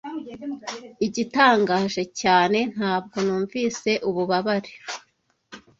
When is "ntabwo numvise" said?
2.75-3.91